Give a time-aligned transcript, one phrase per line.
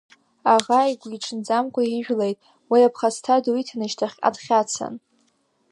[0.53, 2.37] Аӷа игәиҽанӡамкәа ижәлеит,
[2.71, 4.93] уи аԥхасҭа ду иҭаны шьҭахьҟа дхьацан.